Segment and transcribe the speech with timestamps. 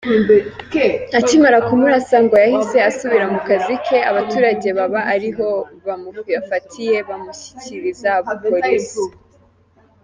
[1.19, 5.47] Akimara kumurasa ngo yahise asubira mu kazi ke, abaturage baba ariho
[5.85, 8.09] bamufatiye bamushyikiriza
[8.49, 9.03] Polisi.